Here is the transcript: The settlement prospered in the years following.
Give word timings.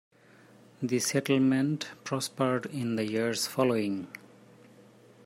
The 0.81 0.97
settlement 0.97 1.89
prospered 2.03 2.65
in 2.65 2.95
the 2.95 3.05
years 3.07 3.45
following. 3.45 4.07